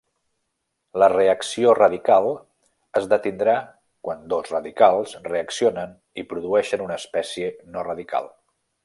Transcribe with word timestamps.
La 1.01 1.09
reacció 1.11 1.73
radical 1.79 2.29
es 3.01 3.05
detindrà 3.13 3.55
quan 4.07 4.25
dos 4.33 4.49
radicals 4.55 5.15
reaccionen 5.31 5.95
i 6.23 6.27
produeixen 6.33 6.87
una 6.91 6.99
espècie 7.05 7.53
no 7.77 7.87
radical. 7.91 8.33